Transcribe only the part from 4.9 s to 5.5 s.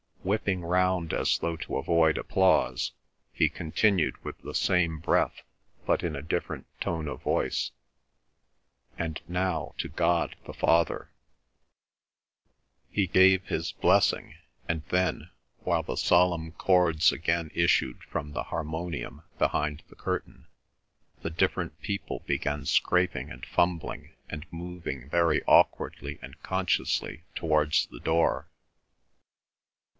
breath,